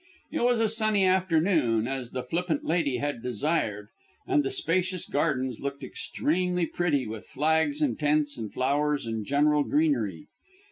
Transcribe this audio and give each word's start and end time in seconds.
It 0.31 0.39
was 0.39 0.59
a 0.59 0.67
sunny 0.67 1.05
afternoon, 1.05 1.87
as 1.87 2.09
the 2.09 2.23
flippant 2.23 2.65
lady 2.65 2.97
had 2.97 3.21
desired, 3.21 3.89
and 4.25 4.41
the 4.43 4.49
spacious 4.49 5.05
gardens 5.07 5.59
looked 5.59 5.83
extremely 5.83 6.65
pretty 6.65 7.05
with 7.05 7.27
flags 7.27 7.83
and 7.83 7.99
tents 7.99 8.35
and 8.35 8.51
flowers 8.51 9.05
and 9.05 9.23
general 9.27 9.61
greenery. 9.63 10.25